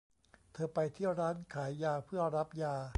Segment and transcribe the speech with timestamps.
[0.53, 2.75] เธอไปที่ร้านขายยาเพื่อรับยา